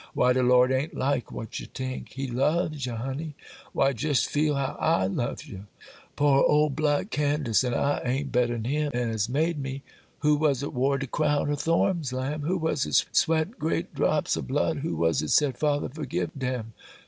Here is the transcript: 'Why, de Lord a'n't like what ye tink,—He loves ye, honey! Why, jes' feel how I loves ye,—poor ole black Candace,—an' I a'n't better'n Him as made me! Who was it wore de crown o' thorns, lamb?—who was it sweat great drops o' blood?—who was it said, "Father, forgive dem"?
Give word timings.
'Why, 0.15 0.33
de 0.33 0.41
Lord 0.41 0.71
a'n't 0.71 0.95
like 0.95 1.31
what 1.31 1.59
ye 1.59 1.67
tink,—He 1.67 2.25
loves 2.25 2.87
ye, 2.87 2.91
honey! 2.93 3.35
Why, 3.71 3.93
jes' 3.95 4.23
feel 4.23 4.55
how 4.55 4.75
I 4.79 5.05
loves 5.05 5.47
ye,—poor 5.47 6.43
ole 6.43 6.71
black 6.71 7.11
Candace,—an' 7.11 7.75
I 7.75 7.99
a'n't 8.03 8.31
better'n 8.31 8.63
Him 8.63 8.89
as 8.95 9.29
made 9.29 9.59
me! 9.59 9.83
Who 10.21 10.37
was 10.37 10.63
it 10.63 10.73
wore 10.73 10.97
de 10.97 11.05
crown 11.05 11.51
o' 11.51 11.55
thorns, 11.55 12.11
lamb?—who 12.11 12.57
was 12.57 12.87
it 12.87 13.05
sweat 13.11 13.59
great 13.59 13.93
drops 13.93 14.35
o' 14.35 14.41
blood?—who 14.41 14.95
was 14.95 15.21
it 15.21 15.29
said, 15.29 15.55
"Father, 15.59 15.87
forgive 15.89 16.31
dem"? 16.35 16.73